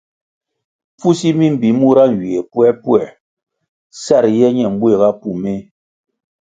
Pfusi 0.95 1.29
mi 1.37 1.47
mbi 1.53 1.69
mura 1.79 2.03
nywie 2.11 2.39
puerpuer 2.51 3.05
sa 4.03 4.17
riye 4.23 4.47
ñe 4.57 4.65
mbuéhga 4.73 5.09
pú 5.19 5.29
méh. 5.41 5.61